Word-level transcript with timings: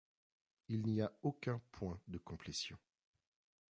Il 0.67 0.87
n'y 0.87 0.99
a 0.99 1.11
aucun 1.21 1.61
point 1.73 1.99
de 2.07 2.17
complétion. 2.17 2.75